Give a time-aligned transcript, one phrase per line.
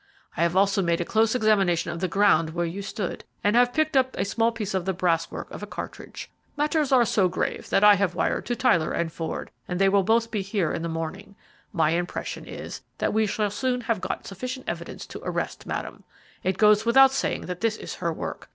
[0.35, 3.71] I have also made a close examination of the ground where you stood, and have
[3.71, 6.31] picked up a small piece of the brasswork of a cartridge.
[6.57, 10.01] Matters are so grave that I have wired to Tyler and Ford, and they will
[10.01, 11.35] both be here in the morning.
[11.71, 16.03] My impression is that we shall soon have got sufficient evidence to arrest Madame.
[16.43, 18.49] It goes without saying that this is her work.